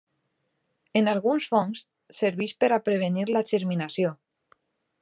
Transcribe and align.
En 1.01 1.09
alguns 1.11 1.49
fongs 1.51 1.83
serveix 2.21 2.55
per 2.65 2.71
prevenir 2.89 3.27
la 3.35 3.45
germinació. 3.51 4.15